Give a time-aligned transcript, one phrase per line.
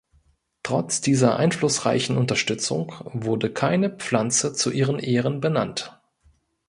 [0.63, 6.01] Trotz dieser einflussreichen Unterstützung wurde keine Pflanze zu ihren Ehren benannt.